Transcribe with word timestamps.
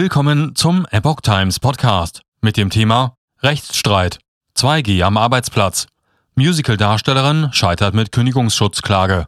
Willkommen 0.00 0.54
zum 0.54 0.86
Epoch 0.92 1.22
Times 1.22 1.58
Podcast 1.58 2.22
mit 2.40 2.56
dem 2.56 2.70
Thema 2.70 3.16
Rechtsstreit. 3.42 4.20
2G 4.56 5.02
am 5.02 5.16
Arbeitsplatz. 5.16 5.88
Musical-Darstellerin 6.36 7.48
scheitert 7.50 7.94
mit 7.94 8.12
Kündigungsschutzklage. 8.12 9.26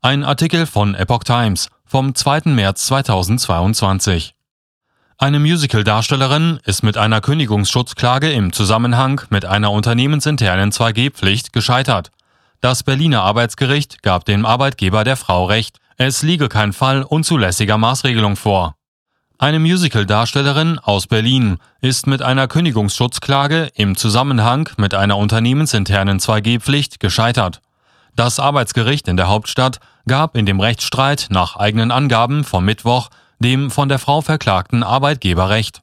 Ein 0.00 0.24
Artikel 0.24 0.64
von 0.64 0.94
Epoch 0.94 1.24
Times 1.24 1.68
vom 1.84 2.14
2. 2.14 2.44
März 2.46 2.86
2022. 2.86 4.34
Eine 5.18 5.38
Musical-Darstellerin 5.38 6.60
ist 6.64 6.82
mit 6.82 6.96
einer 6.96 7.20
Kündigungsschutzklage 7.20 8.32
im 8.32 8.54
Zusammenhang 8.54 9.20
mit 9.28 9.44
einer 9.44 9.70
unternehmensinternen 9.70 10.72
2G-Pflicht 10.72 11.52
gescheitert. 11.52 12.10
Das 12.62 12.84
Berliner 12.84 13.22
Arbeitsgericht 13.22 14.02
gab 14.02 14.24
dem 14.24 14.46
Arbeitgeber 14.46 15.04
der 15.04 15.18
Frau 15.18 15.44
Recht, 15.44 15.76
es 15.98 16.22
liege 16.22 16.48
kein 16.48 16.72
Fall 16.72 17.02
unzulässiger 17.02 17.76
Maßregelung 17.76 18.36
vor. 18.36 18.76
Eine 19.42 19.58
Musical-Darstellerin 19.58 20.78
aus 20.80 21.06
Berlin 21.06 21.56
ist 21.80 22.06
mit 22.06 22.20
einer 22.20 22.46
Kündigungsschutzklage 22.46 23.70
im 23.74 23.96
Zusammenhang 23.96 24.68
mit 24.76 24.92
einer 24.92 25.16
unternehmensinternen 25.16 26.20
2G-Pflicht 26.20 27.00
gescheitert. 27.00 27.62
Das 28.14 28.38
Arbeitsgericht 28.38 29.08
in 29.08 29.16
der 29.16 29.28
Hauptstadt 29.28 29.80
gab 30.06 30.36
in 30.36 30.44
dem 30.44 30.60
Rechtsstreit 30.60 31.28
nach 31.30 31.56
eigenen 31.56 31.90
Angaben 31.90 32.44
vom 32.44 32.66
Mittwoch 32.66 33.08
dem 33.38 33.70
von 33.70 33.88
der 33.88 33.98
Frau 33.98 34.20
verklagten 34.20 34.82
Arbeitgeber 34.82 35.48
recht. 35.48 35.80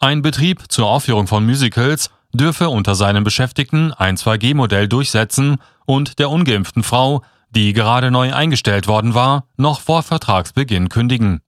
Ein 0.00 0.22
Betrieb 0.22 0.72
zur 0.72 0.88
Aufführung 0.88 1.26
von 1.26 1.44
Musicals 1.44 2.08
dürfe 2.32 2.70
unter 2.70 2.94
seinen 2.94 3.22
Beschäftigten 3.22 3.92
ein 3.92 4.16
2G-Modell 4.16 4.88
durchsetzen 4.88 5.58
und 5.84 6.18
der 6.18 6.30
ungeimpften 6.30 6.82
Frau, 6.82 7.20
die 7.50 7.74
gerade 7.74 8.10
neu 8.10 8.32
eingestellt 8.32 8.86
worden 8.86 9.12
war, 9.12 9.44
noch 9.58 9.80
vor 9.80 10.02
Vertragsbeginn 10.02 10.88
kündigen. 10.88 11.42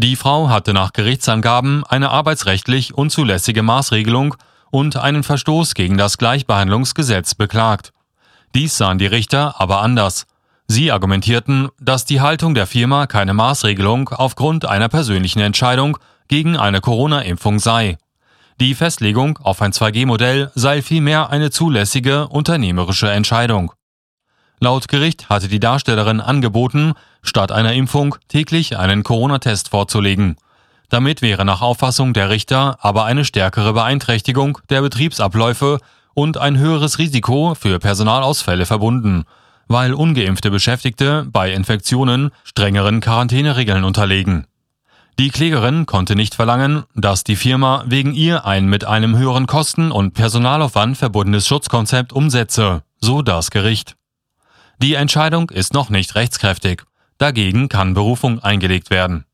Die 0.00 0.14
Frau 0.14 0.48
hatte 0.48 0.74
nach 0.74 0.92
Gerichtsangaben 0.92 1.82
eine 1.82 2.10
arbeitsrechtlich 2.10 2.94
unzulässige 2.94 3.64
Maßregelung 3.64 4.36
und 4.70 4.96
einen 4.96 5.24
Verstoß 5.24 5.74
gegen 5.74 5.98
das 5.98 6.18
Gleichbehandlungsgesetz 6.18 7.34
beklagt. 7.34 7.92
Dies 8.54 8.76
sahen 8.76 8.98
die 8.98 9.06
Richter 9.06 9.60
aber 9.60 9.82
anders. 9.82 10.26
Sie 10.68 10.92
argumentierten, 10.92 11.70
dass 11.80 12.04
die 12.04 12.20
Haltung 12.20 12.54
der 12.54 12.68
Firma 12.68 13.08
keine 13.08 13.34
Maßregelung 13.34 14.10
aufgrund 14.10 14.66
einer 14.66 14.88
persönlichen 14.88 15.40
Entscheidung 15.40 15.98
gegen 16.28 16.56
eine 16.56 16.80
Corona-Impfung 16.80 17.58
sei. 17.58 17.98
Die 18.60 18.76
Festlegung 18.76 19.38
auf 19.38 19.60
ein 19.62 19.72
2G-Modell 19.72 20.52
sei 20.54 20.80
vielmehr 20.80 21.30
eine 21.30 21.50
zulässige 21.50 22.28
unternehmerische 22.28 23.10
Entscheidung. 23.10 23.72
Laut 24.60 24.88
Gericht 24.88 25.28
hatte 25.28 25.48
die 25.48 25.60
Darstellerin 25.60 26.20
angeboten, 26.20 26.94
statt 27.22 27.52
einer 27.52 27.74
Impfung 27.74 28.16
täglich 28.28 28.76
einen 28.76 29.04
Corona-Test 29.04 29.68
vorzulegen. 29.68 30.36
Damit 30.88 31.22
wäre 31.22 31.44
nach 31.44 31.60
Auffassung 31.60 32.12
der 32.12 32.30
Richter 32.30 32.78
aber 32.80 33.04
eine 33.04 33.24
stärkere 33.24 33.72
Beeinträchtigung 33.72 34.58
der 34.70 34.80
Betriebsabläufe 34.80 35.78
und 36.14 36.38
ein 36.38 36.58
höheres 36.58 36.98
Risiko 36.98 37.54
für 37.54 37.78
Personalausfälle 37.78 38.66
verbunden, 38.66 39.24
weil 39.68 39.92
ungeimpfte 39.92 40.50
Beschäftigte 40.50 41.26
bei 41.30 41.52
Infektionen 41.52 42.30
strengeren 42.42 43.00
Quarantäneregeln 43.00 43.84
unterlegen. 43.84 44.46
Die 45.18 45.30
Klägerin 45.30 45.84
konnte 45.84 46.16
nicht 46.16 46.34
verlangen, 46.34 46.84
dass 46.94 47.22
die 47.22 47.36
Firma 47.36 47.84
wegen 47.86 48.14
ihr 48.14 48.46
ein 48.46 48.66
mit 48.66 48.84
einem 48.84 49.16
höheren 49.16 49.46
Kosten- 49.46 49.92
und 49.92 50.14
Personalaufwand 50.14 50.96
verbundenes 50.96 51.46
Schutzkonzept 51.46 52.12
umsetze, 52.12 52.82
so 53.00 53.22
das 53.22 53.50
Gericht. 53.50 53.97
Die 54.80 54.94
Entscheidung 54.94 55.50
ist 55.50 55.74
noch 55.74 55.90
nicht 55.90 56.14
rechtskräftig, 56.14 56.84
dagegen 57.18 57.68
kann 57.68 57.94
Berufung 57.94 58.38
eingelegt 58.38 58.90
werden. 58.90 59.24